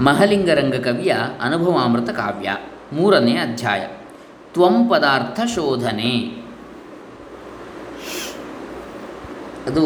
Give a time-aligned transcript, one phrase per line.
[0.00, 2.56] ಮಹಲಿಂಗರಂಗ ಕವಿಯ ಅನುಭವಾಮೃತ ಕಾವ್ಯ,
[2.92, 3.80] ಮೂರನೇ ಅಧ್ಯಾಯ.
[4.54, 6.44] ತ್ವಂ ಪದಾರ್ಥ ಶೋಧನೆ.
[9.66, 9.84] ಅದು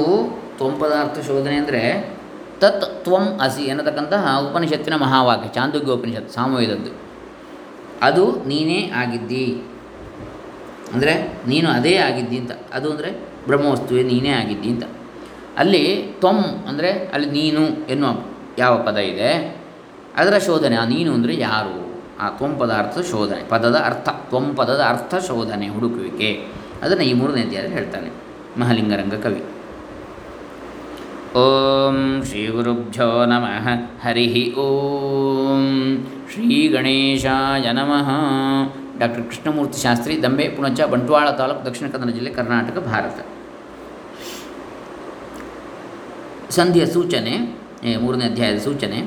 [0.56, 2.12] ತ್ವಂ ಪದಾರ್ಥ ಶೋಧನೆ ಅಂದರೆ
[2.60, 6.90] ತತ್ ತ್ವಂ ಅಸಿ ಎನ್ನತಕ್ಕಂತಹ ಉಪನಿಷತ್ತಿನ ಮಹಾವಾಕ್ಯ ಚಾಂದೋಗ್ಯ ಉಪನಿಷತ್ತು ಸಾಮವೇದದ್ದು.
[8.02, 9.62] ಅದು ನೀನೇ ಆಗಿದ್ದಿ.
[10.94, 12.50] ಅಂದರೆ ನೀನು ಅದೇ ಆಗಿದ್ದಿ ಅಂತ.
[12.72, 13.10] ಅದು ಅಂದರೆ
[13.46, 14.84] ಬ್ರಹ್ಮವಸ್ತುವೆ ನೀನೇ ಆಗಿದ್ದಿ ಅಂತ.
[15.58, 16.36] ಅಲ್ಲಿ ತ್ವಂ
[16.68, 18.10] ಅಂದರೆ ಅಲ್ಲಿ ನೀನು ಎನ್ನುವ
[18.58, 19.57] ಯಾವ ಪದ ಇದೆ.
[20.20, 21.76] ಅದರ ಶೋಧನೆ, ಆ ನೀನು ಅಂದರೆ ಯಾರು?
[22.22, 26.30] ಆ ತ್ವಂ ಪದಾರ್ಥ ಶೋಧನೆ, ಪದದ ಅರ್ಥ, ತ್ವಂ ಪದದ ಅರ್ಥ ಶೋಧನೆ, ಹುಡುಕುವಿಕೆ.
[26.82, 28.08] ಅದನ್ನು ಈ ಮೂರನೇ ಅಧ್ಯಾಯದಲ್ಲಿ ಹೇಳ್ತಾನೆ
[28.60, 29.42] ಮಹಾಲಿಂಗರಂಗ ಕವಿ.
[31.40, 31.96] ಓಂ
[32.28, 33.66] ಶ್ರೀ ಗುರುಭ್ಯೋ ನಮಃ,
[34.04, 34.26] ಹರಿ
[34.64, 35.64] ಓಂ
[36.32, 38.08] ಶ್ರೀ ಗಣೇಶಾಯ ನಮಃ.
[39.00, 43.18] ಡಾಕ್ಟರ್ ಕೃಷ್ಣಮೂರ್ತಿ ಶಾಸ್ತ್ರಿ, ದಂಬೆ, ಪುಣಚ, ಬಂಟ್ವಾಳ ತಾಲೂಕು ದಕ್ಷಿಣ ಕನ್ನಡ ಜಿಲ್ಲೆ ಕರ್ನಾಟಕ, ಭಾರತ.
[46.58, 47.34] ಸಂಧಿಯ ಸೂಚನೆ
[48.02, 48.98] ಮೂರನೇ ಅಧ್ಯಾಯದ ಸೂಚನೆ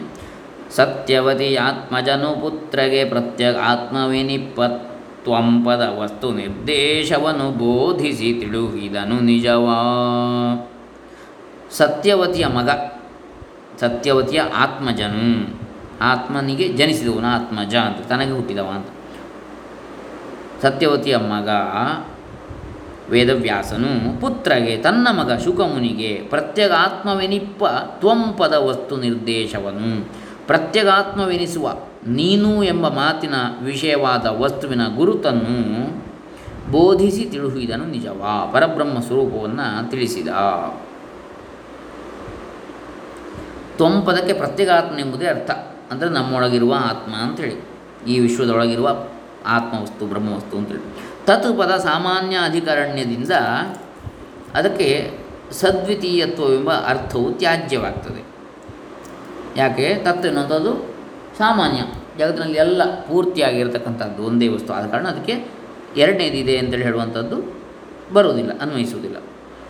[0.76, 9.78] ಸತ್ಯವತಿ ಆತ್ಮಜನು ಪುತ್ರಗೆ ಪ್ರತ್ಯಗ ಆತ್ಮವಿನಿಪತ್ವಂಪದ ವಸ್ತು ನಿರ್ದೇಶವನ್ನು ಬೋಧಿಸಿ ತಿಳುಹಿದನು ನಿಜವಾ.
[11.72, 12.70] ಸತ್ಯವತಿಯ ಮಗ,
[13.80, 15.58] ಸತ್ಯವತಿಯ ಆತ್ಮಜನು,
[16.02, 18.88] ಆತ್ಮನಿಗೆ ಜನಿಸಿದವನು ಆತ್ಮಜ ಅಂತ, ತನಗೆ ಹುಟ್ಟಿದವ ಅಂತ.
[20.62, 21.50] ಸತ್ಯವತಿಯ ಮಗ,
[23.12, 30.21] ವೇದವ್ಯಾಸನು ಪುತ್ರಗೆ, ತನ್ನ ಮಗ ಶುಕಮುನಿಗೆ ಪ್ರತ್ಯಗಾತ್ಮವೆನಿಪ್ಪ ತ್ವಂಪದ ವಸ್ತು ನಿರ್ದೇಶವನು.
[30.48, 31.74] ಪ್ರತ್ಯಗಾತ್ಮವೆನಿಸುವ
[32.08, 36.12] ನೀನು ಎಂಬ ಮಾತಿನ ವಿಷಯವಾದ ವಸ್ತುವಿನ ಗುರುತನ್ನು
[36.72, 38.50] ಬೋಧಿಸಿ ತಿಳುಹಿದನು ನಿಜವಾ.
[38.54, 40.28] ಪರಬ್ರಹ್ಮ ಸ್ವರೂಪವನ್ನು ತಿಳಿಸಿದ.
[43.76, 45.52] ತ್ವಂಪದಕ್ಕೆ ಪ್ರತ್ಯಗಾತ್ಮ ಎಂಬುದೇ ಅರ್ಥ.
[45.92, 47.66] ಅಂದರೆ ನಮ್ಮೊಳಗಿರುವ ಆತ್ಮ ಅಂತೇಳಿ.
[48.12, 48.90] ಈ ವಿಶ್ವದೊಳಗಿರುವ
[49.46, 50.84] ಆತ್ಮವಸ್ತು, ಬ್ರಹ್ಮವಸ್ತು ಅಂತೇಳಿ.
[51.26, 53.32] ತತ್ ಪದ ಸಾಮಾನ್ಯ ಅಧಿಕರಣ್ಯದಿಂದ
[54.54, 55.18] ಅದಕ್ಕೆ
[55.52, 58.31] ಸದ್ವಿತೀಯತ್ವವೆಂಬ ಅರ್ಥವು ತ್ಯಾಜ್ಯವಾಗ್ತದೆ.
[59.58, 59.96] ಯಾಕೆ?
[59.96, 60.96] ತತ್ ಎನ್ನುವಂಥದ್ದು
[61.38, 61.82] ಸಾಮಾನ್ಯ.
[62.18, 64.74] ಜಗತ್ತಿನಲ್ಲಿ ಎಲ್ಲ ಪೂರ್ತಿಯಾಗಿರ್ತಕ್ಕಂಥದ್ದು ಒಂದೇ ವಸ್ತು.
[64.74, 65.48] ಆದ ಕಾರಣ ಅದಕ್ಕೆ
[65.98, 67.62] ಎರಡನೇದಿದೆ ಅಂತೇಳಿ ಹೇಳುವಂಥದ್ದು
[68.14, 69.18] ಬರುವುದಿಲ್ಲ, ಅನ್ವಯಿಸುವುದಿಲ್ಲ.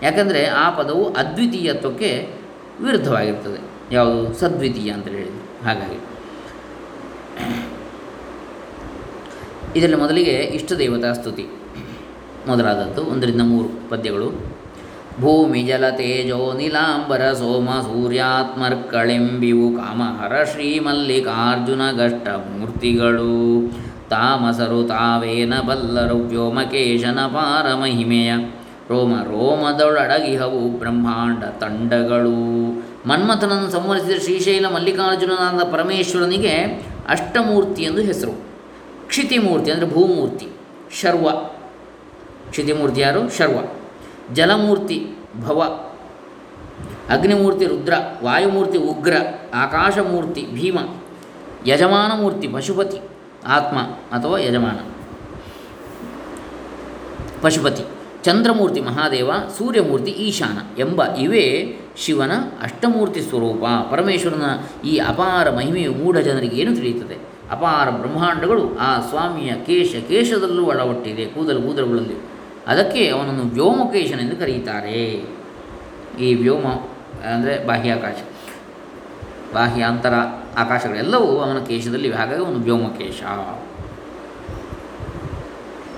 [0.03, 2.29] ಯಾಕಂದರೆ ಆ ಪದವು ಅದ್ವಿತೀಯತ್ವಕ್ಕೆ
[2.81, 3.71] ವಿರುದ್ಧವಾಗಿರ್ತದೆ.
[3.91, 4.33] ಯಾವುದು?
[4.33, 5.65] ಸದ್ವಿತೀಯ ಅಂತೇಳಿ ಹೇಳಿದ್ರು.
[5.65, 5.99] ಹಾಗಾಗಿ.
[9.75, 11.47] ಇದರಲ್ಲಿ ಮೊದಲಿಗೆ ಇಷ್ಟ ದೇವತಾ ಸ್ತುತಿ
[12.47, 14.50] ಮೊದಲಾದದ್ದು ಒಂದರಿಂದ ಮೂರು ಪದ್ಯಗಳು.
[15.19, 23.73] ಭೂಮಿ ಜಲ ತೇಜೋ ನೀಲಾಂಬರ ಸೋಮ ಸೂರ್ಯಾತ್ಮರ್ಕಳಿಂಬಿವು ಕಾಮಹರ ಶ್ರೀಮಲ್ಲಿಕಾರ್ಜುನ ಗಷ್ಟ ಮೂರ್ತಿಗಳು
[24.09, 28.33] ತಾಮಸರು ತಾವೇನ ಬಲ್ಲರು ವ್ಯೋಮಕೇಶನ ಪಾರ ಮಹಿಮೆಯ
[28.89, 32.83] ರೋಮ ರೋಮದೊಳಡಗಿಹವು ಬ್ರಹ್ಮಾಂಡ ತಂಡಗಳು.
[33.07, 38.45] ಮನ್ಮಥನನ್ನು ಸಂವರಿಸಿದ ಶ್ರೀಶೈಲ ಮಲ್ಲಿಕಾರ್ಜುನನಾದ ಪರಮೇಶ್ವರನಿಗೆ ಅಷ್ಟಮೂರ್ತಿ ಎಂದು ಹೆಸರು.
[39.07, 40.47] ಕ್ಷಿತಿಮೂರ್ತಿ ಅಂದರೆ ಭೂಮೂರ್ತಿ.
[41.01, 41.29] ಶರ್ವ.
[42.49, 43.37] ಕ್ಷಿತಿಮೂರ್ತಿ ಯಾರು?
[43.37, 43.80] ಶರ್ವ.
[44.33, 45.07] ಜಲಮೂರ್ತಿ
[45.41, 45.61] ಭವ,
[47.09, 47.93] ಅಗ್ನಿಮೂರ್ತಿ ರುದ್ರ,
[48.23, 49.13] ವಾಯುಮೂರ್ತಿ ಉಗ್ರ,
[49.53, 50.79] ಆಕಾಶಮೂರ್ತಿ ಭೀಮ
[51.67, 52.99] ಯಜಮಾನ ಮೂರ್ತಿ ಪಶುಪತಿ,
[53.47, 53.79] ಆತ್ಮ
[54.17, 54.79] ಅಥವಾ ಯಜಮಾನ.
[57.41, 57.83] ಪಶುಪತಿ,
[58.23, 62.31] ಚಂದ್ರಮೂರ್ತಿ ಮಹಾದೇವ, ಸೂರ್ಯಮೂರ್ತಿ ಈಶಾನ ಎಂಬ ಇವೇ ಶಿವನ
[62.61, 63.63] ಅಷ್ಟಮೂರ್ತಿ ಸ್ವರೂಪ.
[63.91, 64.43] ಪರಮೇಶ್ವರನ
[64.87, 67.15] ಈ ಅಪಾರ ಮಹಿಮೆಯು ಮೂಢ ಜನರಿಗೆ ಏನು ತಿಳಿಯುತ್ತದೆ?
[67.51, 72.30] ಅಪಾರ ಬ್ರಹ್ಮಾಂಡಗಳು ಆ ಸ್ವಾಮಿಯ ಕೇಶ ಕೇಶದಲ್ಲೂ ಒಳಪಟ್ಟಿದೆ ಕೂದಲು ಕೂದಲುಗಳಲ್ಲಿ
[72.67, 75.25] ಅದಕ್ಕೆ ಅವನನ್ನು ವ್ಯೋಮಕೇಶನೆಂದು ಕರೆಯುತ್ತಾರೆ
[76.19, 76.67] ಈ ವ್ಯೋಮ
[77.33, 78.15] ಅಂದರೆ ಬಾಹ್ಯಾಕಾಶ.
[79.53, 80.13] ಬಾಹ್ಯಾಂತರ
[80.57, 82.17] ಆಕಾಶಗಳೆಲ್ಲವೂ ಅವನ ಕೇಶದಲ್ಲಿ ಇವೆ.
[82.17, 83.21] ಹಾಗಾಗಿ ಅವನು ವ್ಯೋಮಕೇಶ.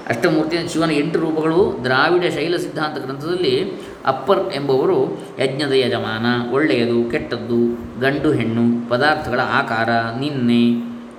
[0.07, 3.71] ಅಷ್ಟಮೂರ್ತಿಯ ಶಿವನ ಎಂಟು ರೂಪಗಳು ದ್ರಾವಿಡ ಶೈಲ ಸಿದ್ಧಾಂತ ಗ್ರಂಥದಲ್ಲಿ
[4.05, 7.59] ಅಪ್ಪರ್ ಎಂಬುವರು ಯಜ್ಞದ ಯಜಮಾನ, ಒಳ್ಳೆಯದು, ಕೆಟ್ಟದ್ದು,
[7.99, 10.63] ಗಂಡು, ಹೆಣ್ಣು, ಪದಾರ್ಥಗಳ ಆಕಾರ, ನಿನ್ನೆ,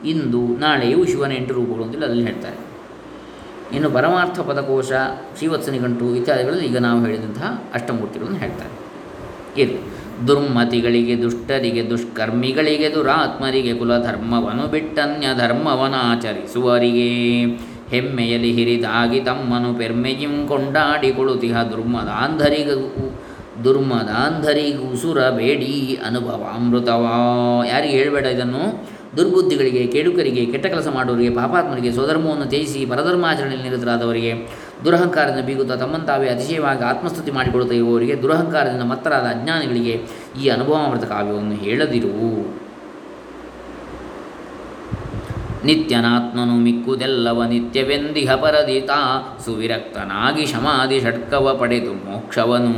[0.09, 2.64] ಇಂದು ನಾಳೆ ಇವು ಶಿವನ ಎಂಟು ರೂಪಗಳು ಅಂತೇಳಿ ಅಲ್ಲಿ ಹೇಳ್ತಾರೆ.
[3.73, 4.93] ಇನ್ನು ಪರಮಾರ್ಥ ಪದಕೋಶ
[5.37, 8.71] ಶ್ರೀವತ್ಸನಿಗಂಟು ಇತ್ಯಾದಿಗಳಲ್ಲಿ ಈಗ ನಾವು ಹೇಳಿದಂತಹ ಅಷ್ಟಮೂರ್ತಿಗಳನ್ನು ಹೇಳ್ತಾರೆ.
[9.61, 9.95] ಇದು
[10.29, 17.45] ದುರ್ಮತಿಗಳಿಗೆ ದುಷ್ಟರಿಗೆ ದುಷ್ಕರ್ಮಿಗಳಿಗೆ ದುರಾತ್ಮರಿಗೆ ಕುಲಧರ್ಮವನು ಬಿಟ್ಟನ್ಯ ಧರ್ಮವನಾಚರಿಸುವರಿಗೆ.
[17.91, 23.17] ಹೆಮ್ಮೆಯಲ್ಲಿ ಹಿರಿದಾಗಿ ತಮ್ಮನು ಪೆರ್ಮೆಜಿಂ ಕೊಂಡಾಡಿ ಕೊಳುತಿಹ ದುರ್ಮದಾಂಧರಿಗೂ
[23.65, 25.19] ದುರ್ಮದಾಂಧರಿಗುಸುರ
[26.07, 28.85] ಅನುಭವ ಅಮೃತವಾ ಯಾರಿಗೆ ಹೇಳಬೇಡ ಇದನ್ನು?
[29.17, 34.33] ದುರ್ಬುದ್ಧಿಗಳಿಗೆ, ಕೇಡುಕರಿಗೆ, ಕೆಟ್ಟ ಕೆಲಸ ಮಾಡುವವರಿಗೆ ಪಾಪಾತ್ಮರಿಗೆ ಸ್ವಧರ್ಮವನ್ನು ತ್ಯಜಿಸಿ ಪರಧರ್ಮಾಚರಣೆಯಲ್ಲಿ ನಿರತರಾದವರಿಗೆ,
[34.85, 39.95] ದುರಹಂಕಾರದಿಂದ ಬೀಗುತ್ತಾ ತಮ್ಮಂತಾವೇ ತಾವೇ ಅತಿಶಯವಾಗಿ ಆತ್ಮಸ್ತುತಿ ಮಾಡಿಕೊಳ್ಳುತ್ತಾ ಇರುವವರಿಗೆ, ದುರಹಂಕಾರದಿಂದ ಮತ್ತರಾದ ಅಜ್ಞಾನಿಗಳಿಗೆ
[40.43, 42.13] ಈ ಅನುಭವಾಮೃತ ಕಾವ್ಯವನ್ನು ಹೇಳದಿರು.
[45.65, 48.91] ನಿತ್ಯನಾತ್ಮನು ಮಿಕ್ಕುದೆಲ್ಲವ ನಿತ್ಯವೆಂದಿಹ ಪರದಿತ,
[49.45, 52.75] ಸುವಿರಕ್ತನಾಗಿ ಶಮಾದಿ ಷಟ್ಕವ ಪಡೆದು ಮೋಕ್ಷವನು.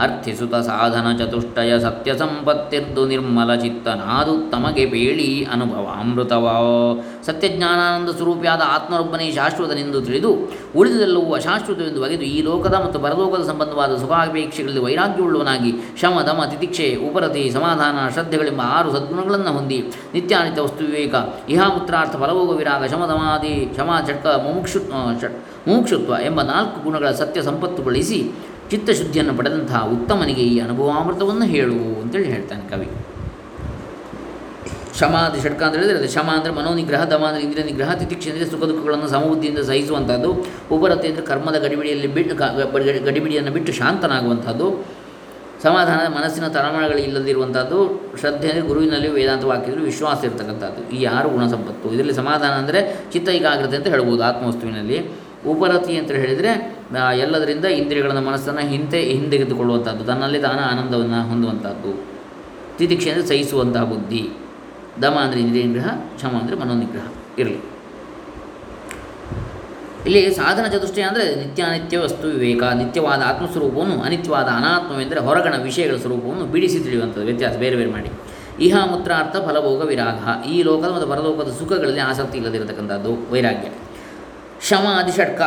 [0.00, 7.04] ಅರ್ಥಿಸುತ ಸಾಧನ ಚತುಷ್ಟಯ ಸತ್ಯ ಸಂಪತ್ತಿರ್ದು ನಿರ್ಮಲ ಚಿತ್ತನಾದು ತಮಗೆ ಬೇಳಿ ಅನುಭವ ಅಮೃತವೋ.
[7.26, 10.30] ಸತ್ಯಜ್ಞಾನಾನಂದ ಸ್ವರೂಪಿಯಾದ ಆತ್ಮರೊಬ್ಬನೇ ಶಾಶ್ವತನೆಂದು ತಿಳಿದು
[10.76, 18.08] ಉಳಿದೆಲ್ಲವೂ ಅಶಾಶ್ವತವೆಂದು ಬಗೆದು ಈ ಲೋಕದ ಮತ್ತು ಪರಲೋಕದ ಸಂಬಂಧವಾದ ಸುಖಾಪೇಕ್ಷೆಗಳಲ್ಲಿ ವೈರಾಗ್ಯವುಳ್ಳವನಾಗಿ ಶಮ ದಮ ತಿತಿಕ್ಷೆ, ಉಪರತಿ, ಸಮಾಧಾನ,
[18.12, 19.78] ಶ್ರದ್ಧೆಗಳೆಂಬ ಆರು ಸದ್ಗುಣಗಳನ್ನು ಹೊಂದಿ,
[20.14, 21.14] ನಿತ್ಯಾನಿತ್ಯ ವಸ್ತು ವಿವೇಕ
[21.48, 24.78] ಇಹಾಪುತ್ರಾರ್ಥ ಫಲಭೋಗ ವಿರಾಗ, ಶಮದಮಾದಿ ಶಮ ಷಟ್ಕ ಮುಮುಕ್ಷು
[25.68, 28.32] ಮುಮುಕ್ಷುತ್ವ ಎಂಬ ನಾಲ್ಕು ಗುಣಗಳ ಸತ್ಯ ಸಂಪತ್ತುಗೊಳಿಸಿ
[28.72, 32.88] ಚಿತ್ತಶುದ್ಧಿಯನ್ನು ಪಡೆದಂತಹ ಉತ್ತಮನಿಗೆ ಈ ಅನುಭವಾಮೃತವನ್ನು ಹೇಳು ಅಂತೇಳಿ ಹೇಳ್ತಾನೆ ಕವಿ.
[34.98, 38.62] ಶಮಾದಿ ಷಟ್ಕ ಅಂತ ಹೇಳಿದರೆ ಅದು ಶಮ ಅಂದರೆ ಮನೋನಿಗ್ರಹ ದಮ ಅಂದರೆ ಇಂದ್ರಿಯ ನಿಗ್ರಹ, ತಿತಿಕ್ಷೆ ಅಂದರೆ ಸುಖ
[38.70, 40.30] ದುಃಖಗಳನ್ನು ಸಮಬುದ್ಧಿಯಿಂದ ಸಹಿಸುವಂಥದ್ದು
[40.76, 42.34] ಉಪರತೆ ಅಂದರೆ ಕರ್ಮದ ಗಡಿಬಿಡಿಯಲ್ಲಿ ಬಿಟ್ಟು
[43.08, 44.66] ಗಡಿಬಿಡಿಯನ್ನು ಬಿಟ್ಟು ಶಾಂತನಾಗುವಂಥದ್ದು
[45.64, 47.78] ಸಮಾಧಾನ ಮನಸ್ಸಿನ ತಳಮಳಗಳು ಇಲ್ಲದಿರುವಂಥದ್ದು
[48.20, 51.86] ಶ್ರದ್ಧೆ ಅಂದರೆ ಗುರುವಿನಲ್ಲಿ ವೇದಾಂತ ವಾಕ್ಯದಲ್ಲಿ ವಿಶ್ವಾಸ ಇರತಕ್ಕಂಥದ್ದು ಈ ಆರು ಗುಣ ಸಂಪತ್ತು.
[51.94, 52.80] ಇದರಲ್ಲಿ ಸಮಾಧಾನ ಅಂದರೆ
[53.14, 54.98] ಚಿತ್ತ ಏಕಾಗ್ರತೆ ಅಂತ ಹೇಳ್ಬೋದು ಆತ್ಮವಸ್ತುವಿನಲ್ಲಿ.
[55.52, 56.52] ಉಪರತಿ ಅಂತ ಹೇಳಿದರೆ
[57.24, 61.92] ಎಲ್ಲದರಿಂದ ಇಂದ್ರಿಯಗಳನ್ನು ಮನಸ್ಸನ್ನು ಹಿಂದೆ ಹಿಂದೆಗೆದುಕೊಳ್ಳುವಂಥದ್ದು ತನ್ನಲ್ಲಿ ತಾನ ಆನಂದವನ್ನು ಹೊಂದುವಂಥದ್ದು
[62.78, 64.22] ತಿತಿಕ್ಷೆ ಅಂದರೆ ಸಹಿಸುವಂತಹ ಬುದ್ಧಿ
[65.02, 67.06] ದಮ ಅಂದರೆ ಇಂದ್ರಿಯ ನಿಗ್ರಹ, ಕ್ಷಮ ಅಂದರೆ ಮನೋನಿಗ್ರಹ
[67.42, 67.60] ಇರಲಿ.
[70.06, 76.78] ಇಲ್ಲಿ ಸಾಧನ ಚತುಷ್ಟಯ ಅಂದರೆ ನಿತ್ಯಾನಿತ್ಯ ವಸ್ತು ವಿವೇಕ, ನಿತ್ಯವಾದ ಆತ್ಮಸ್ವರೂಪವನ್ನು, ಅನಿತ್ಯವಾದ ಅನಾತ್ಮವೆಂದರೆ ಹೊರಗಣ ವಿಷಯಗಳ ಸ್ವರೂಪವನ್ನು ಬಿಡಿಸಿ
[76.86, 78.10] ತಿಳಿಯುವಂಥದ್ದು, ವ್ಯತ್ಯಾಸ ಬೇರೆ ಬೇರೆ ಮಾಡಿ.
[78.66, 80.20] ಇಹ ಮುತ್ರಾರ್ಥ ಫಲಭೋಗ ವಿರಾಗ.
[80.52, 83.68] ಈ ಲೋಕದ ಮತ್ತು ಪರಲೋಕದ ಸುಖಗಳಲ್ಲಿ ಆಸಕ್ತಿ ಇಲ್ಲದಿರತಕ್ಕಂಥದ್ದು, ವೈರಾಗ್ಯ.
[84.68, 85.40] ಶಮ ಅಧಿಷಟ್ಕ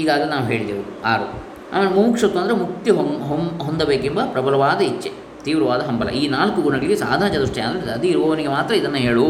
[0.00, 1.26] ಈಗಾಗಲೇ ನಾವು ಹೇಳಿದೆವು, ಆರು.
[1.72, 5.10] ಆಮೇಲೆ ಮುಮುಕ್ಷತ್ವ ಅಂದರೆ ಮುಕ್ತಿ ಹೊಂ ಹೊಂ, ಹೊಂದಬೇಕೆಂಬ ಪ್ರಬಲವಾದ ಇಚ್ಛೆ,
[5.44, 6.10] ತೀವ್ರವಾದ ಹಂಬಲ.
[6.20, 9.26] ಈ ನಾಲ್ಕು ಗುಣಗಳಿಗೆ ಸಾಧನ ಚತುಷ್ಟಯ ಅಂದರೆ ಅದು ಇರುವವನಿಗೆ ಮಾತ್ರ ಇದನ್ನು ಹೇಳು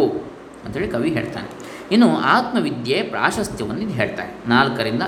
[0.65, 1.49] ಅಂತೇಳಿ ಕವಿ ಹೇಳ್ತಾನೆ.
[1.95, 5.05] ಇನ್ನು ಆತ್ಮವಿದ್ಯೆ ಪ್ರಾಶಸ್ತ್ಯವನ್ನು ಹೇಳ್ತಾನೆ, ನಾಲ್ಕರಿಂದ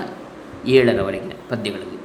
[0.75, 1.98] ಏಳರವರೆಗಿನ ಪದ್ಯಗಳಲ್ಲಿ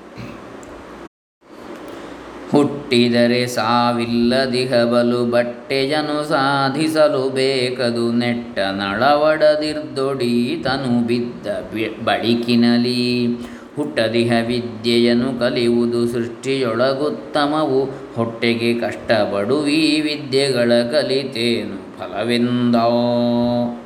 [2.85, 11.47] ಹುಟ್ಟಿದರೆ ಸಾವಿಲ್ಲದಿಹಬಲು ಬಟ್ಟೆಯನು ಸಾಧಿಸಲು ಬೇಕದು ನೆಟ್ಟ ನಳವಡದಿರ್ದೊಡಿ ತನು ಬಿದ್ದ
[12.05, 13.37] ಬಳಿಕಿನಲಿ
[13.77, 17.91] ಹುಟ್ಟದಿಹ ವಿದ್ಯೆಯನ್ನು ಕಲಿಯುವುದು ಸೃಷ್ಟಿಯೊಳಗುತ್ತಮವು.
[18.15, 23.81] ಹೊಟ್ಟೆಗೆ ಕಷ್ಟಪಡುವಿ ವಿದ್ಯೆಗಳ ಕಲಿತೇನು ಫಲವೆಂದೋ.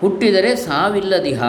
[0.00, 1.42] ಹುಟ್ಟಿದರೆ ಸಾವಿಲ್ಲದಿಹ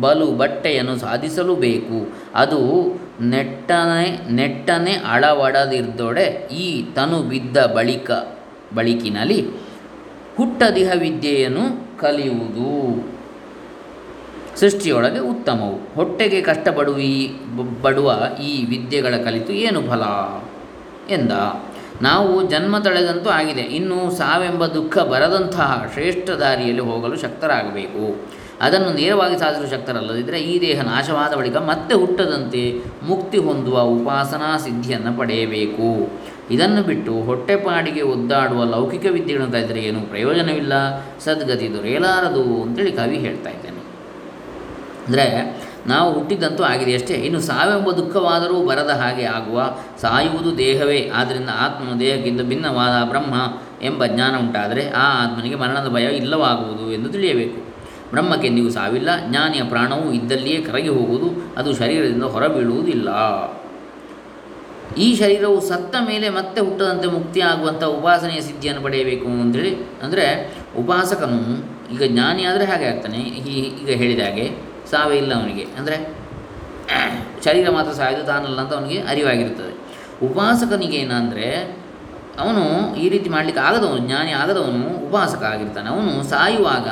[0.00, 2.14] ಬಲು ಬಟ್ಟೆಯನ್ನು ಸಾಧಿಸಲು ಬೇಕು.
[2.34, 8.10] ಅದು ನೆಟ್ಟನೆ ನೆಟ್ಟನೆ ಅಳವಡದಿರ್ದೊಡೆ ಈ ತನು ಬಿದ್ದ ಬಳಿಕ,
[8.74, 9.48] ಬಳಿಕಿನಲ್ಲಿ
[10.36, 13.04] ಹುಟ್ಟದಿಹ ವಿದ್ಯೆಯನ್ನು ಕಲಿಯುವುದು.
[14.56, 15.94] ಸೃಷ್ಟಿಯೊಳಗೆ ಉತ್ತಮವು.
[15.94, 17.30] ಹೊಟ್ಟೆಗೆ ಕಷ್ಟಪಡುವ ಈ
[17.82, 20.02] ಬಡುವ ಈ ವಿದ್ಯೆಗಳ ಕಲಿತು ಏನು ಫಲ?
[21.10, 21.32] ಎಂದ.
[22.02, 23.60] ನಾವು ಜನ್ಮ ತಳೆದಂತೂ ಆಗಿದೆ.
[23.60, 28.26] ಇನ್ನು ಸಾವೆಂಬ ದುಃಖ ಬರದಂತಹ ಶ್ರೇಷ್ಠ ದಾರಿಯಲ್ಲಿ ಹೋಗಲು ಶಕ್ತರಾಗಬೇಕು.
[28.60, 36.10] ಅದನ್ನು ನೇರವಾಗಿ ಸಾಧಿಸಲು ಶಕ್ತರಲ್ಲದಿದ್ದರೆ ಈ ದೇಹ ನಾಶವಾದ ಬಳಿಕ ಮತ್ತೆ ಹುಟ್ಟದಂತೆ ಮುಕ್ತಿ ಹೊಂದುವ ಉಪಾಸನಾ ಸಿದ್ಧಿಯನ್ನು ಪಡೆಯಬೇಕು.
[36.50, 40.72] ಇದನ್ನು ಬಿಟ್ಟು ಹೊಟ್ಟೆಪಾಡಿಗೆ ಒದ್ದಾಡುವ ಲೌಕಿಕ ವಿದ್ಯೆಗಳನ್ನು ಕಲಿತರೆ ಏನು ಪ್ರಯೋಜನವಿಲ್ಲ.
[41.20, 43.78] ಸದ್ಗತಿ ದೊರೆಯಲಾರದು ಅಂತೇಳಿ ಕವಿ ಹೇಳ್ತಾ ಇದ್ದಾನೆ.
[45.08, 47.14] ಅಂದರೆ ನಾವು ಹುಟ್ಟಿದ್ದಂತೂ ಆಗಿದೆ ಅಷ್ಟೇ.
[47.14, 51.10] ಇನ್ನು ಸಾವೆಂಬ ದುಃಖವಾದರೂ ಬರದ ಹಾಗೆ ಆಗುವ, ಸಾಯುವುದು ದೇಹವೇ.
[51.14, 53.34] ಆದ್ದರಿಂದ ಆತ್ಮನು ದೇಹಕ್ಕಿಂತ ಭಿನ್ನವಾದ ಬ್ರಹ್ಮ
[53.82, 57.67] ಎಂಬ ಜ್ಞಾನ ಉಂಟಾದರೆ ಆ ಆತ್ಮನಿಗೆ ಮರಣದ ಭಯ ಇಲ್ಲವಾಗುವುದು ಎಂದು ತಿಳಿಯಬೇಕು.
[58.12, 61.28] ಬ್ರಹ್ಮಕ್ಕೆಂದಿಗೂ ಸಾವಿಲ್ಲ, ಜ್ಞಾನಿಯ ಪ್ರಾಣವು ಇದ್ದಲ್ಲಿಯೇ ಕರಗಿ ಹೋಗುವುದು,
[61.60, 63.08] ಅದು ಶರೀರದಿಂದ ಹೊರಬೀಳುವುದಿಲ್ಲ.
[65.04, 69.72] ಈ ಶರೀರವು ಸತ್ತ ಮೇಲೆ ಮತ್ತೆ ಹುಟ್ಟದಂತೆ ಮುಕ್ತಿಯಾಗುವಂಥ ಉಪಾಸನೆಯ ಸಿದ್ಧಿಯನ್ನು ಪಡೆಯಬೇಕು ಅಂತೇಳಿ,
[70.04, 70.26] ಅಂದರೆ
[70.82, 71.40] ಉಪಾಸಕನು
[71.94, 73.20] ಈಗ ಜ್ಞಾನಿ ಆದರೆ ಹಾಗೆ ಆಗ್ತಾನೆ.
[73.50, 74.46] ಈ ಈಗ ಹೇಳಿದ ಹಾಗೆ
[74.92, 75.66] ಸಾವೇ ಇಲ್ಲ ಅವನಿಗೆ.
[75.78, 75.98] ಅಂದರೆ
[77.46, 79.74] ಶರೀರ ಮಾತ್ರ ಸಾಯೋದು ತಾನಲ್ಲ ಅಂತ ಅವನಿಗೆ ಅರಿವಾಗಿರುತ್ತದೆ.
[80.28, 81.46] ಉಪಾಸಕನಿಗೆ ಏನಂದರೆ
[82.42, 82.62] ಅವನು
[83.02, 86.88] ಈ ರೀತಿ ಮಾಡಲಿಕ್ಕೆ ಆಗದವನು, ಜ್ಞಾನಿ ಆಗದವನು ಉಪಾಸಕ ಆಗಿರ್ತಾನೆ ಅವನು ಸಾಯುವಾಗ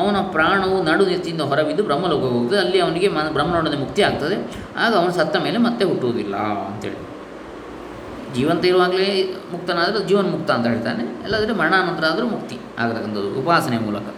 [0.00, 4.36] ಅವನ ಪ್ರಾಣವು ನಡು ನೆತ್ತಿಯಿಂದ ಹೊರಬಿದ್ದು ಬ್ರಹ್ಮಲೋಕ ಹೋಗ್ತದೆ ಅಲ್ಲಿ ಅವನಿಗೆ ಮನ ಬ್ರಹ್ಮನೊಡನೆ ಮುಕ್ತಿ ಆಗ್ತದೆ.
[4.84, 6.36] ಆಗ ಅವನು ಸತ್ತ ಮೇಲೆ ಮತ್ತೆ ಹುಟ್ಟುವುದಿಲ್ಲ
[6.70, 7.00] ಅಂತೇಳಿ.
[8.36, 9.08] ಜೀವಂತ ಇರುವಾಗಲೇ
[9.52, 11.02] ಮುಕ್ತನಾದರೂ ಜೀವನ್ ಮುಕ್ತ ಅಂತ ಹೇಳ್ತಾನೆ.
[11.24, 14.08] ಇಲ್ಲದ್ರೆ ಮರಣಾನಂತರ ಆದರೂ ಮುಕ್ತಿ ಆಗತಕ್ಕಂಥದ್ದು ಉಪಾಸನೆ ಮೂಲಕ.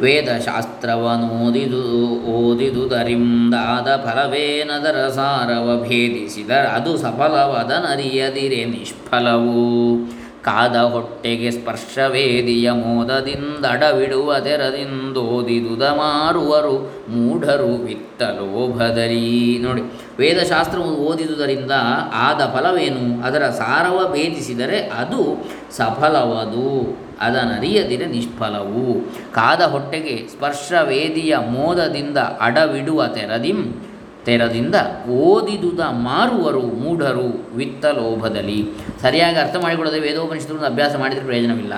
[0.00, 1.82] ವೇದಶಾಸ್ತ್ರವನೋದಿದು
[2.24, 10.18] ಓದಿದುದರಿಂದಾದ ಫಲವೇನದರ ಸಾರವ ಭೇದಿಸಿದರ ಅದು ಸಫಲವದನರಿಯದಿರೆ ನಿಷ್ಫಲವು.
[10.42, 19.82] ಕಾದ ಹೊಟ್ಟೆಗೆ ಸ್ಪರ್ಶವೇದಿಯ ಮೋದದಿಂದಡವಿಡುವ ತೆರದಿಂದೋದಿದುದ ಮಾರುವರು ಮೂಢರು ವಿತ್ತ ಲೋಭದರಿ ನೋಡಿ
[20.18, 21.70] ವೇದಶಾಸ್ತ್ರವು ಓದಿದುದರಿಂದ
[22.12, 23.26] ಆದ ಫಲವೇನು?
[23.26, 26.98] ಅದರ ಸಾರವ ಭೇದಿಸಿದರೆ ಅದು ಸಫಲವದು.
[27.20, 29.12] ಅದನರಿಯದಿರೆ ನಿಷ್ಫಲವು.
[29.32, 33.86] ಕಾದ ಹೊಟ್ಟೆಗೆ ಸ್ಪರ್ಶವೇದಿಯ ಮೋದದಿಂದ ಅಡವಿಡುವ ತೆರದಿಂ,
[34.24, 34.74] ತೆರದಿಂದ
[35.08, 38.66] ಓದಿದುದ ಮಾರುವರು ಮೂಢರು ವಿತ್ತ ಲೋಭದಲ್ಲಿ.
[39.02, 41.72] ಸರಿಯಾಗಿ ಅರ್ಥ ಮಾಡಿಕೊಳ್ಳದೆ ವೇದೋಪನಿಷತ್ತುಗಳನ್ನು ಅಭ್ಯಾಸ ಮಾಡಿದರೆ ಪ್ರಯೋಜನವಿಲ್ಲ.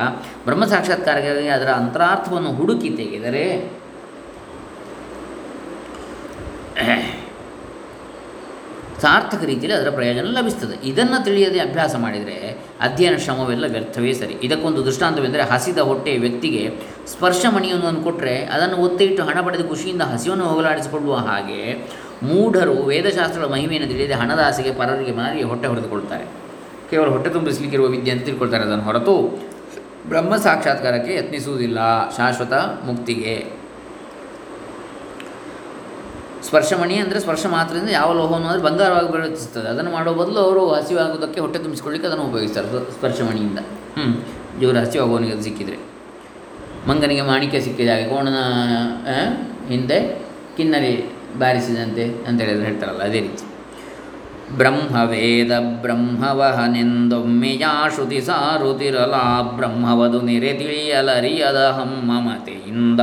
[0.45, 3.81] ಬ್ರಹ್ಮ ಸಾಕ್ಷಾತ್ಕಾರಕ್ಕಾಗಿ ಅದರ ಅಂತರಾರ್ಥವನ್ನು ಹುಡುಕಿ ತೆಗೆದರೆ
[9.01, 10.89] ಸಾರ್ಥಕ ರೀತಿಯಲ್ಲಿ ಅದರ ಪ್ರಯೋಜನ ಲಭಿಸ್ತದೆ.
[10.89, 14.35] ಇದನ್ನು ತಿಳಿಯದೆ ಅಭ್ಯಾಸ ಮಾಡಿದರೆ ಅಧ್ಯಯನ ಶ್ರಮವೆಲ್ಲ ವ್ಯರ್ಥವೇ ಸರಿ.
[14.43, 16.71] ಇದಕ್ಕೊಂದು ದೃಷ್ಟಾಂತವೆಂದರೆ ಹಸಿದ ಹೊಟ್ಟೆ ವ್ಯಕ್ತಿಗೆ
[17.07, 21.89] ಸ್ಪರ್ಶ ಮಣಿಯೊಂದನ್ನು ಕೊಟ್ಟರೆ ಅದನ್ನು ಒತ್ತೆ ಇಟ್ಟು ಹಣ ಪಡೆದು ಖುಷಿಯಿಂದ ಹಸಿವನ್ನು ಹೋಗಲಾಡಿಸಿಕೊಳ್ಳುವ ಹಾಗೆ
[22.23, 26.25] ಮೂಢರು ವೇದಶಾಸ್ತ್ರಗಳ ಮಹಿಮೆಯನ್ನು ತಿಳಿಯದೆ ಹಣದಾಸೆಗೆ ಪರರಿಗೆ ಮಾರಿ ಹೊಟ್ಟೆ ಹೊಡೆದುಕೊಳ್ತಾರೆ.
[26.91, 29.43] ಕೇವಲ ಹೊಟ್ಟೆ ತುಂಬಿಸಲಿಕ್ಕಿರುವ ವಿದ್ಯೆ ಅಂತ ತಿಳ್ಕೊಳ್ತಾರೆ ಅದನ್ನು ಹೊರತು
[30.09, 32.11] ಬ್ರಹ್ಮ ಸಾಕ್ಷಾತ್ಕಾರಕ್ಕೆ ಯತ್ನಿಸುವುದಿಲ್ಲ.
[32.17, 32.53] ಶಾಶ್ವತ
[32.85, 33.60] ಮುಕ್ತಿಗೆ
[36.51, 39.67] ಸ್ಪರ್ಶಮಣಿ ಅಂದರೆ ಸ್ಪರ್ಶ ಮಾತ್ರದಿಂದ ಯಾವ ಲೋಹವನ್ನು ಅಂದರೆ ಬಂಗಾರವಾಗಿ ಪರಿವರ್ತಿಸುತ್ತದೆ.
[39.73, 42.81] ಅದನ್ನು ಮಾಡೋ ಬದಲು ಅವರು ಹಸಿವಾಗುವುದಕ್ಕೆ ಹೊಟ್ಟೆ ತುಂಬಿಸ್ಕೊಳ್ಳಿಕ್ಕೆ ಅದನ್ನು ಉಪಯೋಗಿಸ್ತಾರೆ.
[42.97, 43.61] ಸ್ಪರ್ಶಮಣಿಯಿಂದ.
[43.97, 44.07] ಹ್ಞೂ
[44.63, 45.79] ಇವರು ಹಸಿವಾಗುವವನಿಗೆ ಅದು ಸಿಕ್ಕಿದರೆ.
[46.89, 48.41] ಮಂಗನಿಗೆ ಮಾಣಿಕ್ಯ ಸಿಕ್ಕಿದ ಹಾಗೆ ಕೋಣನ
[49.71, 49.99] ಹಿಂದೆ
[50.57, 50.93] ಕಿನ್ನರಿ
[51.39, 53.45] ಬಾರಿಸಿದಂತೆ ಅಂತ ಹೇಳಿದ್ರೆ ಹೇಳ್ತಾರಲ್ಲ, ಅದೇ ರೀತಿ.
[54.61, 55.53] ಬ್ರಹ್ಮವೇದ
[55.83, 57.65] ಬ್ರಹ್ಮವಹನೆಂದೊಮ್ಮೆಯ
[57.95, 59.17] ಶ್ರುತಿ ಸಾರುತಿರಲ.
[59.59, 63.03] ಬ್ರಹ್ಮವದು ನೆರೆ ತಿಳಿಯಲರಿಯದ ಹಮ್ಮಮತೆಯಿಂದ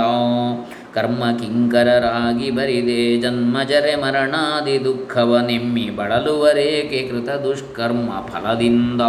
[0.97, 3.17] ಕರ್ಮ ಕಿಂಕರರಾಗಿ ಬರಿದೆ.
[3.17, 9.01] ಜನ್ಮಜರೆ ಮರಣಾದಿ ದುಃಖವ ನೆಮ್ಮಿ ಬಳಲುವರೇಕೆ ಕೃತ ದುಷ್ಕರ್ಮ ಫಲದಿಂದ.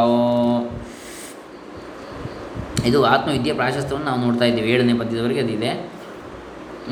[2.87, 4.71] ಇದು ಆತ್ಮವಿದ್ಯೆ ಪ್ರಾಶಸ್ತ್ಯವನ್ನು ನಾವು ನೋಡ್ತಾ ಇದ್ದೀವಿ.
[4.71, 5.73] ಏಳನೇ ಪದ್ಯದವರೆಗೆ ಅದಿದೆ.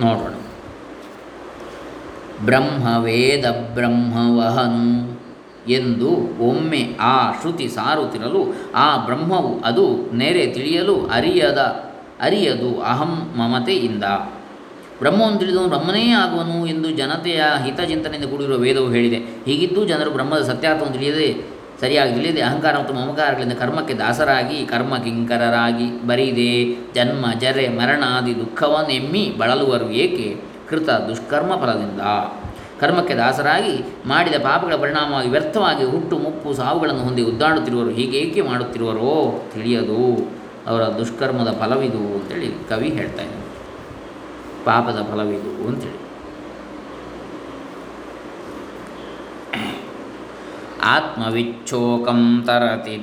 [0.01, 0.35] ನೋಡೋಣ.
[2.45, 5.21] ಬ್ರಹ್ಮವೇದ ಬ್ರಹ್ಮವಹನು
[5.71, 6.11] ಎಂದು
[6.41, 8.43] ಒಮ್ಮೆ ಆ ಶ್ರುತಿ ಸಾರುತ್ತಿರಲು
[8.75, 9.85] ಆ ಬ್ರಹ್ಮವು ಅದು
[10.17, 11.59] ನೆರೆ ತಿಳಿಯಲು ಅರಿಯದ,
[12.21, 14.05] ಅರಿಯದು ಅಹಂ ಮಮತೆಯಿಂದ.
[14.99, 19.17] ಬ್ರಹ್ಮವನ್ನು ತಿಳಿದವನು ಬ್ರಹ್ಮನೇ ಆಗುವನು ಎಂದು ಜನತೆಯ ಹಿತಚಿಂತನೆಯಿಂದ ಕೂಡಿರುವ ವೇದವು ಹೇಳಿದೆ.
[19.17, 26.53] ಹೀಗಿದ್ದು ಜನರು ಬ್ರಹ್ಮದ ಸತ್ಯಾರ್ಥವನ್ನು ತಿಳಿಯದೆ ಸರಿಯಾಗಿ ತಿಳಿಯದೆ ಅಹಂಕಾರ ಮತ್ತು ಮಮಕಾರಗಳಿಂದ ಕರ್ಮಕ್ಕೆ ದಾಸರಾಗಿ ಕರ್ಮ ಕಿಂಕರರಾಗಿ ಬರಿದೆ,
[26.95, 30.37] ಜನ್ಮ, ಜರೆ ಮರಣಾದಿ ದುಃಖವನ್ನೆಮ್ಮಿ ಬಳಲುವರು ಏಕೆ?
[30.69, 32.01] ಕೃತ ದುಷ್ಕರ್ಮ ಫಲದಿಂದ.
[32.81, 40.31] ಕರ್ಮಕ್ಕೆ ದಾಸರಾಗಿ ಮಾಡಿದ ಪಾಪಗಳ ಪರಿಣಾಮವಾಗಿ ವ್ಯರ್ಥವಾಗಿ ಹುಟ್ಟು ಮುಪ್ಪು ಸಾವುಗಳನ್ನು ಹೊಂದಿ ಉದ್ದಾಡುತ್ತಿರುವರು ಹೀಗೆ ಏಕೆ ಮಾಡುತ್ತಿರುವರೋ ತಿಳಿಯದು.
[40.67, 43.46] ಅವರ ದುಷ್ಕರ್ಮದ ಫಲವಿದು ಅಂತೇಳಿ ಕವಿ ಹೇಳ್ತಾ ಇದ್ದಾನೆ.
[44.67, 45.99] ಪಾಪದ ಫಲವಿದು ಅಂತೇಳಿ
[50.85, 53.01] ಆತ್ಮವಿಚ್ಛೋಕಂ ತರತಿ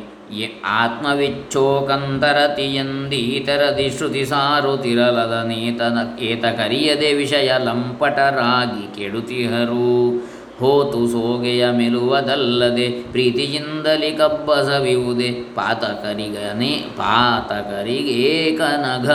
[0.66, 10.22] ಆತ್ಮವಿಚ್ಛೋಕಂ ತರತಿ ಎಂದೀತರದಿ ಶ್ರುತಿ ಸಾರುತಿರಲದ ನೇತನ, ಏತ ಕರಿಯದೆ ವಿಷಯ ಲಂಪಟರಾಗಿ ಕೆಡುತಿಹರು.
[10.60, 19.10] ಹೋತು ಸೋಗೆಯ ಮೆಲುವದಲ್ಲದೆ, ಪ್ರೀತಿಯಿಂದಲಿ ಕಬ್ಬಸವಿಯುವುದೇ, ಪಾತಕರಿಗನೇ ಪಾತಕರಿಗೇಕನಘ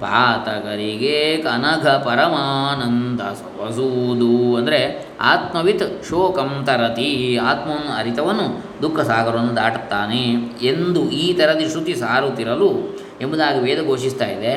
[0.00, 4.80] ಪಾತಕರಿಗೆ ಕನಘ ಪರಮಾನಂದ ಸೊಗಸುವುದು ಅಂದರೆ
[5.32, 7.10] ಆತ್ಮವಿತ್ ಶೋಕಂ ತರತಿ,
[7.50, 8.46] ಆತ್ಮವನ್ನು ಅರಿತವನು
[8.82, 10.24] ದುಃಖ ಸಾಗರವನ್ನು ದಾಟುತ್ತಾನೆ
[10.72, 12.70] ಎಂದು ಈ ಥರದಿ ಶ್ರುತಿ ಸಾರುತ್ತಿರಲು
[13.20, 14.54] ಎಂಬುದಾಗಿ ವೇದ ಘೋಷಿಸ್ತಾ ಇದೆ.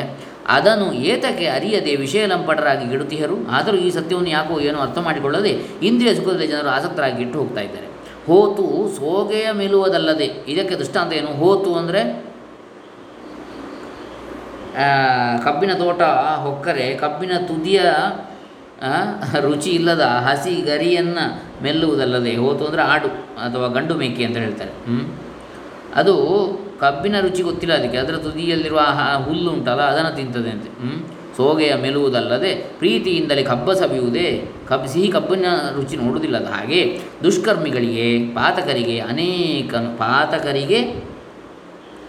[0.56, 3.38] ಅದನ್ನು ಏತಕ್ಕೆ ಅರಿಯದೆ ವಿಷಯ ಲಂಪಟರಾಗಿ ಗಿಡುತಿಹರು?
[3.52, 5.52] ಆದರೂ ಈ ಸತ್ಯವನ್ನು ಯಾಕೋ ಏನೋ ಅರ್ಥ ಮಾಡಿಕೊಳ್ಳದೆ
[5.84, 7.88] ಇಂದ್ರಿಯ ಸುಖದಲ್ಲಿ ಜನರು ಆಸಕ್ತರಾಗಿ ಇಟ್ಟು ಹೋಗ್ತಾ ಇದ್ದಾರೆ.
[8.28, 8.64] ಹೋತು
[8.96, 11.32] ಸೋಗೆಯ ಮೇಲುವುದಲ್ಲದೆ ಇದಕ್ಕೆ ದೃಷ್ಟಾಂತ ಏನು?
[11.42, 12.02] ಹೋತು ಅಂದರೆ
[15.46, 16.02] ಕಬ್ಬಿನ ತೋಟ
[16.46, 17.82] ಹೊಕ್ಕರೆ, ಕಬ್ಬಿನ ತುದಿಯ
[19.46, 21.24] ರುಚಿ ಇಲ್ಲದ ಹಸಿ ಗರಿಯನ್ನು
[21.64, 23.10] ಮೆಲ್ಲುವುದಲ್ಲದೆ ಹೋತು ಅಂದರೆ ಆಡು
[23.46, 24.74] ಅಥವಾ ಗಂಡು ಮೇಕೆ ಅಂತ ಹೇಳ್ತಾರೆ?
[26.00, 26.16] ಅದು
[26.82, 28.82] ಕಬ್ಬಿನ ರುಚಿ ಗೊತ್ತಿಲ್ಲ ಅದಕ್ಕೆ ಅದರ ತುದಿಯಲ್ಲಿರುವ
[29.28, 30.70] ಹುಲ್ಲು ಉಂಟಲ್ಲ, ಅದನ್ನು ತಿಂತದೆ ಅಂತೆ?
[31.38, 34.28] ಸೋಗೆಯ ಮೆಲುವುದಲ್ಲದೆ ಪ್ರೀತಿಯಿಂದಲೇ ಕಬ್ಬ ಸವಿಯುವುದೇ
[34.70, 36.80] ಕಬ್, ಸಿಹಿ ಕಬ್ಬಿನ ರುಚಿ ನೋಡುವುದಿಲ್ಲದ ಹಾಗೆ
[37.24, 38.08] ದುಷ್ಕರ್ಮಿಗಳಿಗೆ,
[38.38, 40.80] ಪಾತಕರಿಗೆ ಅನೇಕ, ಪಾತಕರಿಗೆ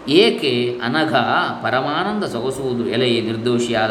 [0.09, 1.15] ಏಕೆ ಅನಘ
[1.63, 3.91] ಪರಮಾನಂದ ಸೊಗಸುವುದು ಎಲೆಯೇ ನಿರ್ದೋಷಿಯಾದ,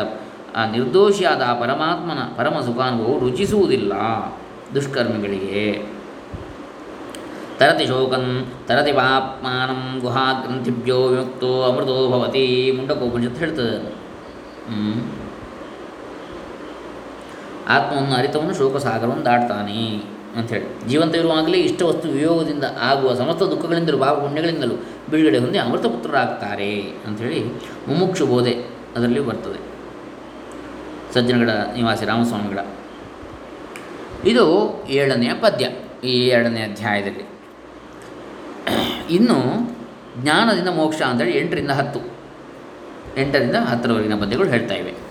[0.56, 3.94] ಆ ನಿರ್ದೋಷಿಯಾದ ಆ ಪರಮಾತ್ಮನ ಪರಮ ಸುಖಾನುಭವವು ರುಚಿಸುವುದಿಲ್ಲ
[4.76, 5.86] ದುಷ್ಕರ್ಮಿಗಳಿಗೆ.
[7.60, 13.78] ತರತಿ ಶೋಕನ್ ತರತಿ ಪಾಪ್ಮಾನಂ ಗುಹಾಗ್ರಂಥಿಭ್ಯೋ ವಿಮುಕ್ತೋ ಅಮೃತೋ ಭವತಿ ಮುಂಡಕೋಪನಿಷತ್ತು ಹೇಳ್ತದೆ.
[17.68, 20.17] ಆತ್ಮವನ್ನು ಅರಿತವನು ಶೋಕಸಾಗರವನ್ನು ದಾಟ್ತಾನೆ.
[20.38, 24.76] ಅಂಥೇಳಿ ಜೀವಂತ ಇರುವಾಗಲೇ ಇಷ್ಟ ವಸ್ತು ವಿಯೋಗದಿಂದ ಆಗುವ ಸಮಸ್ತ ದುಃಖಗಳಿಂದಲೂ ಭಾವ ಪುಣ್ಯಗಳಿಂದಲೂ
[25.12, 27.46] ಬಿಡುಗಡೆ ಹೊಂದಿ ಅಮೃತಪುತ್ರರಾಗ್ತಾರೆ ಅಂಥೇಳಿ
[27.88, 28.54] ಮುಮುಕ್ಷು ಬೋಧೆ
[28.96, 29.60] ಅದರಲ್ಲಿ ಬರ್ತದೆ.
[31.14, 32.60] ಸಜ್ಜನಗಡ ನಿವಾಸಿ ರಾಮಸ್ವಾಮಿಗಳ
[34.26, 34.46] ಇದು
[34.90, 35.68] ಏಳನೆಯ ಪದ್ಯ
[36.04, 37.26] ಈ ಎರಡನೇ ಅಧ್ಯಾಯದಲ್ಲಿ.
[39.10, 39.38] ಇನ್ನು
[40.22, 42.00] ಜ್ಞಾನದಿಂದ ಮೋಕ್ಷ ಅಂತೇಳಿ ಎಂಟರಿಂದ ಹತ್ತು.
[43.18, 45.07] ಎಂಟರಿಂದ ಹತ್ತರವರೆಗಿನ ಪದ್ಯಗಳು ಹೇಳ್ತಾ ಇವೆ.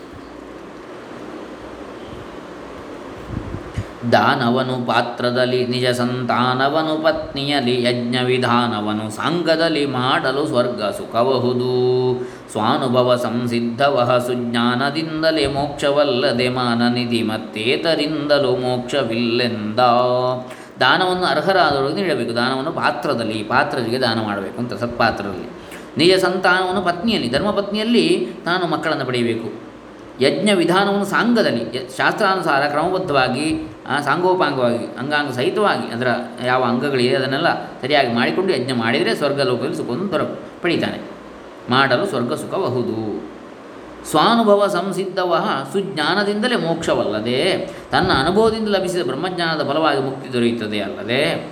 [4.12, 11.70] ದಾನವನು ಪಾತ್ರದಲ್ಲಿ, ನಿಜ ಸಂತಾನವನು ಪತ್ನಿಯಲಿ ಯಜ್ಞ ವಿಧಾನವನು ಸಾಂಗದಲ್ಲಿ ಮಾಡಲು ಸ್ವರ್ಗ ಸುಖಬಹುದು
[12.52, 19.80] ಸ್ವಾನುಭವ ಸಂಸಿದ್ಧವಹ ಸುಜ್ಞಾನದಿಂದಲೇ ಮೋಕ್ಷವಲ್ಲದೆ ಮಾನನಿಧಿ ಮತ್ತೇತರಿಂದಲೂ ಮೋಕ್ಷವಿಲ್ಲೆಂದ.
[20.80, 22.34] ದಾನವನ್ನು ಅರ್ಹರಾದವರಿಗೆ ನೀಡಬೇಕು.
[22.34, 25.50] ದಾನವನ್ನು ಪಾತ್ರದಲ್ಲಿ, ಪಾತ್ರರಿಗೆ ದಾನ ಮಾಡಬೇಕು ಅಂತ ಸತ್ಪಾತ್ರದಲ್ಲಿ
[25.96, 29.65] ನಿಜ ಸಂತಾನವನ್ನು ಪತ್ನಿಯಲ್ಲಿ, ಧರ್ಮಪತ್ನಿಯಲ್ಲಿ ತಾನು ಮಕ್ಕಳನ್ನು ಪಡೆಯಬೇಕು.
[30.20, 33.68] ಯಜ್ಞ ವಿಧಾನವನ್ನು ಸಾಂಗದಲ್ಲಿ ಶಾಸ್ತ್ರಾನುಸಾರ ಕ್ರಮಬದ್ಧವಾಗಿ
[34.04, 36.06] ಸಾಂಗೋಪಾಂಗವಾಗಿ, ಅಂಗಾಂಗ ಸಹಿತವಾಗಿ, ಅದರ
[36.44, 40.22] ಯಾವ ಅಂಗಗಳಿದೆ ಅದನ್ನೆಲ್ಲ ಸರಿಯಾಗಿ ಮಾಡಿಕೊಂಡು ಯಜ್ಞ ಮಾಡಿದರೆ ಸ್ವರ್ಗ ಲೋಕದಲ್ಲಿ ಸುಖವನ್ನು ದೊರ
[40.62, 41.00] ಪಡೀತಾನೆ.
[41.70, 42.96] ಮಾಡಲು ಸ್ವರ್ಗ ಸುಖಬಹುದು
[44.10, 47.58] ಸ್ವಾನುಭವ ಸಂಸಿದ್ಧವ ಸುಜ್ಞಾನದಿಂದಲೇ ಮೋಕ್ಷವಲ್ಲದೆ,
[47.90, 51.50] ತನ್ನ ಅನುಭವದಿಂದ ಲಭಿಸಿದ ಬ್ರಹ್ಮಜ್ಞಾನದ ಫಲವಾಗಿ ಮುಕ್ತಿ ದೊರೆಯುತ್ತದೆ ಅಲ್ಲದೆ,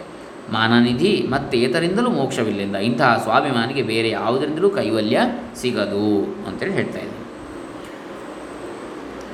[0.52, 5.20] ಮಾನನಿಧಿ ಮತ್ತೆ ಏತರಿಂದಲೂ ಮೋಕ್ಷವಿಲ್ಲಿಂದ ಇಂತಹ ಸ್ವಾಭಿಮಾನಿಗೆ ಬೇರೆ ಯಾವುದರಿಂದಲೂ ಕೈವಲ್ಯ
[5.56, 6.06] ಸಿಗದು
[6.46, 7.23] ಅಂತೇಳಿ ಹೇಳ್ತಾ ಇದ್ದಾರೆ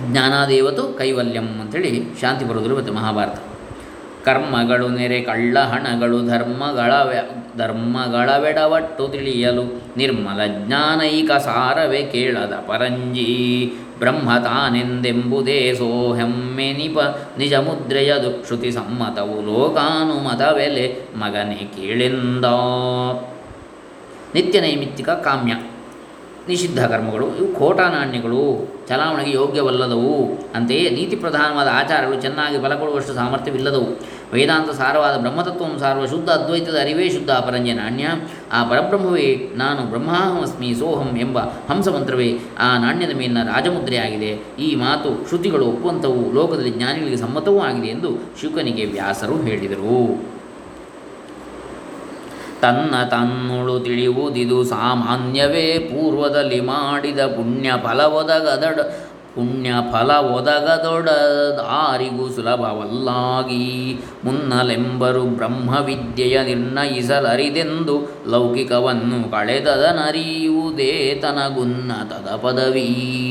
[0.09, 3.39] ಜ್ಞಾನಾದೇವತು ಕೈವಲ್ಯಂ ಅಂಥೇಳಿ ಶಾಂತಿ ಬರೋದಿಲ್ಲ ಮತ್ತು ಮಹಾಭಾರತ.
[4.25, 6.93] ಕರ್ಮಗಳು ನೆರೆ ಕಳ್ಳ ಹಣಗಳು ಧರ್ಮಗಳ
[7.57, 13.73] ಧರ್ಮಗಳ ಧರ್ಮಗಳವೆಡವಟ್ಟು ತಿಳಿಯಲು ನಿರ್ಮಲ ಜ್ಞಾನೈಕ ಸಾರವೇ ಕೇಳದ ಪರಂಜಿ.
[13.99, 16.99] ಬ್ರಹ್ಮ ತಾನೆಂದೆಂಬುದೇ ಸೋಹೆಮ್ಮೆನಿಪ
[17.39, 22.45] ನಿಜ ಮುದ್ರೆಯ ದುಕ್ಷುತಿ ಸಮ್ಮತವು ಲೋಕಾನುಮತವೆಲೆ ಮಗನೇ ಕೇಳೆಂದ.
[24.35, 25.53] ನಿತ್ಯ ನೈಮಿತ್ತಿಕ ಕಾಮ್ಯ.
[26.51, 28.45] ನಿಷಿದ್ಧ ಕರ್ಮಗಳು, ಇವು ಖೋಟಾ ನಾಣ್ಯಗಳು,
[28.89, 30.15] ಚಲಾವಣೆಗೆ ಯೋಗ್ಯವಲ್ಲದವು.
[30.55, 34.01] ಅಂತೆಯೇ ನೀತಿ ಪ್ರಧಾನವಾದ ಆಚಾರಗಳು ಚೆನ್ನಾಗಿ ಬಲಗೊಳ್ಳುವಷ್ಟು ಸಾಮರ್ಥ್ಯವಿಲ್ಲದವು.
[34.33, 38.07] ವೇದಾಂತ ಸಾರವಾದ ಬ್ರಹ್ಮತತ್ವವನ್ನು ಸಾರುವ ಶುದ್ಧ ಅದ್ವೈತದ ಅರಿವೇ ಶುದ್ಧ ಅಪರಂಜ ನಾಣ್ಯ.
[38.53, 44.31] ಆ ಪರಬ್ರಹ್ಮವೇ, ನಾನು ಬ್ರಹ್ಮಾಹಮಸ್ಮಿ ಸೋಹಂ ಎಂಬ ಹಂಸಮಂತ್ರವೇ, ಆ ನಾಣ್ಯದ ಮೇಲಿನ ರಾಜಮುದ್ರೆಯಾಗಿದೆ.
[44.59, 50.30] ಈ ಮಾತು ಶ್ರುತಿಗಳು ಒಪ್ಪುವಂಥವು, ಲೋಕದಲ್ಲಿ ಜ್ಞಾನಿಗಳಿಗೆ ಸಮ್ಮತವೂ ಆಗಿದೆ ಎಂದು ಶುಕನಿಗೆ ವ್ಯಾಸರು ಹೇಳಿದರು.
[52.61, 54.65] ತನ್ನ ತನ್ನುಳು ತಿಳಿಯುವುದಿದು.
[54.65, 58.81] ಸಾಮಾನ್ಯವೇ ಪೂರ್ವದಲ್ಲಿ ಮಾಡಿದ ಪುಣ್ಯ ಫಲ ಒದಗದಡ
[59.35, 63.99] ಪುಣ್ಯ ಫಲ ಒದಗದೊಡದಾರಿಗೂ ಸುಲಭವಲ್ಲಾಗಿ.
[64.25, 73.30] ಮುನ್ನಲೆಂಬರು ಬ್ರಹ್ಮವಿದ್ಯೆಯ ನಿರ್ಣಯಿಸಲರಿದೆಂದು ಲೌಕಿಕವನ್ನು ಕಳೆದದನರಿಯುವುದೇ ತನಗುನ್ನತದ ಪದವಿ.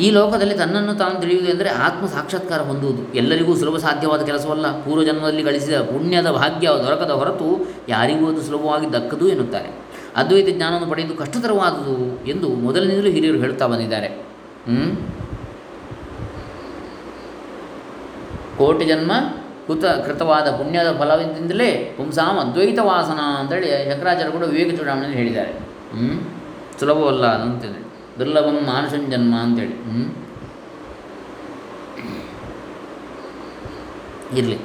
[0.00, 3.02] ಈ ಲೋಕದಲ್ಲಿ ತನ್ನನ್ನು ತಾನು ತಿಳಿಯುವುದೆಂದರೆ ಆತ್ಮ ಸಾಕ್ಷಾತ್ಕಾರ ಹೊಂದುವುದು.
[3.14, 4.66] ಎಲ್ಲರಿಗೂ ಸುಲಭ ಸಾಧ್ಯವಾದ ಕೆಲಸವಲ್ಲ.
[4.84, 7.48] ಪೂರ್ವಜನ್ಮದಲ್ಲಿ ಗಳಿಸಿದ ಪುಣ್ಯದ ಭಾಗ್ಯ ದೊರಕದ ಹೊರತು
[7.88, 9.70] ಯಾರಿಗೂ ಅದು ಸುಲಭವಾಗಿ ದಕ್ಕದು ಎನ್ನುತ್ತಾರೆ.
[10.16, 14.08] ಅದ್ವೈತ ಜ್ಞಾನವನ್ನು ಪಡೆಯುವುದು ಕಷ್ಟತರವಾದುದು ಎಂದು ಮೊದಲಿನಿಂದಲೂ ಹಿರಿಯರು ಹೇಳುತ್ತಾ ಬಂದಿದ್ದಾರೆ.
[18.58, 19.12] ಕೋಟಿ ಜನ್ಮ
[19.66, 25.52] ಕೃತ ಕೃತವಾದ ಪುಣ್ಯದ ಫಲದಿಂದಲೇ ಪುಂಸಾಮ ಅದ್ವೈತ ವಾಸನ ಅಂತೇಳಿ ಶಂಕರಾಚಾರ್ಯ ಕೂಡ ವಿವೇಕ ಚೂಡಾಮಣೆಯಲ್ಲಿ ಹೇಳಿದ್ದಾರೆ
[26.80, 27.81] ಸುಲಭವಲ್ಲ ಅಂತೇಳಿ
[28.18, 29.72] ದುರ್ಲಭಂ ಮಾನುಷನ್ ಜನ್ಮ ಅಂತೇಳಿ.
[29.72, 30.26] ಹ್ಞೂ
[34.38, 34.58] ಇರಲಿ.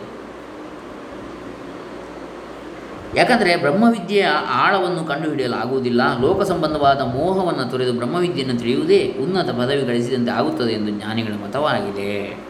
[3.15, 6.21] ಯಾಕಂದರೆ ಬ್ರಹ್ಮವಿದ್ಯೆಯ ಆಳವನ್ನು ಕಂಡುಹಿಡಿಯಲಾಗುವುದಿಲ್ಲ.
[6.21, 12.46] ಲೋಕ ಸಂಬಂಧವಾದ ಮೋಹವನ್ನು ತೊರೆದು ಬ್ರಹ್ಮವಿದ್ಯೆಯನ್ನು ತಿಳಿಯುವುದೇ ಉನ್ನತ ಪದವಿ ಗಳಿಸಿದಂತೆ ಆಗುತ್ತದೆ ಎಂದು ಜ್ಞಾನಿಗಳ ಮತವಾಗಿದೆ.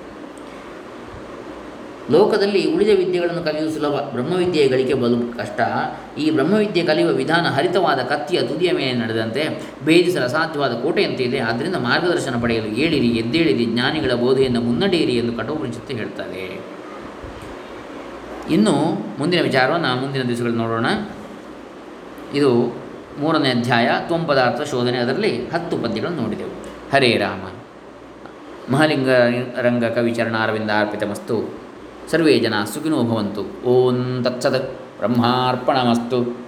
[2.12, 3.94] ಲೋಕದಲ್ಲಿ ಉಳಿದ ವಿದ್ಯೆಗಳನ್ನು ಕಲಿಯುವುದು ಸುಲಭ.
[3.94, 5.60] ಬ್ರಹ್ಮವಿದ್ಯೆಯ ಗಳಿಕೆ ಬಲು ಕಷ್ಟ.
[6.18, 11.40] ಈ ಬ್ರಹ್ಮವಿದ್ಯೆ ಕಲಿಯುವ ವಿಧಾನ ಹರಿತವಾದ ಕತ್ತಿಯ ತುದಿಯ ಮೇಲೆ ನಡೆದಂತೆ ಭೇದಿಸಲು ಅಸಾಧ್ಯವಾದ ಕೋಟೆಯಂತೆ ಇದೆ.
[11.40, 16.78] ಆದ್ದರಿಂದ ಮಾರ್ಗದರ್ಶನ ಪಡೆಯಲು ಏಳಿರಿ, ಎದ್ದೇಳಿರಿ, ಜ್ಞಾನಿಗಳ ಬೋಧೆಯನ್ನು ಮುನ್ನಡೆಯಿರಿ ಎಂದು ಕಠೋಪನಿಷತ್ತು ಹೇಳ್ತಾರೆ
[18.50, 18.72] ಇನ್ನು
[19.20, 20.86] ಮುಂದಿನ ವಿಚಾರವನ್ನು ಮುಂದಿನ ದಿವಸಗಳಲ್ಲಿ ನೋಡೋಣ.
[22.36, 22.78] ಇದು
[23.20, 24.98] ಮೂರನೇ ಅಧ್ಯಾಯ ತ್ವಂಪದಾರ್ಥ ಶೋಧನೆ.
[24.98, 26.66] ಅದರಲ್ಲಿ ಹತ್ತು ಪದ್ಯಗಳನ್ನು ನೋಡಿದೆವು.
[26.94, 27.52] ಹರೇ ರಾಮ.
[28.74, 29.10] ಮಹಾಲಿಂಗ
[29.62, 31.67] ರಂಗ ಕವಿಚರಣ ಅರವಿಂದ ಅರ್ಪಿತಮಸ್ತು.
[32.12, 33.66] ಸರ್ವೇ ಜನ ಸುಖಿನೋ ಭವಂತು.
[33.66, 34.80] ಓಂ ತತ್ಸತ್.
[34.98, 36.47] ಬ್ರಹ್ಮಾರ್ಪಣಮಸ್ತು.